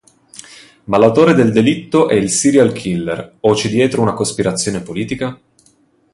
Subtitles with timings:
[0.85, 5.39] Ma l'autore del delitto è il serial killer o c'è dietro una cospirazione politica?